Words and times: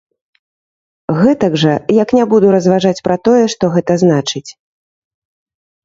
Гэтак 1.19 1.53
жа, 1.65 1.75
як 2.03 2.09
не 2.21 2.25
буду 2.33 2.47
разважаць 2.57 2.97
пра 3.11 3.21
тое, 3.31 3.43
што 3.55 3.73
гэта 3.79 3.93
значыць. 4.07 4.47